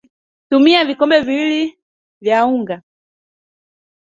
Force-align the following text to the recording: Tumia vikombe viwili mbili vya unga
Tumia 0.49 0.85
vikombe 0.85 1.19
viwili 1.21 1.47
mbili 1.57 1.77
vya 2.21 2.45
unga 2.45 2.81